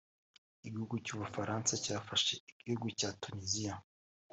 Igihugu 0.67 0.95
cy’ubufaransa 1.05 1.73
cyafashe 1.83 2.33
igihugu 2.59 2.85
cya 2.99 3.09
Tuniziya 3.21 3.73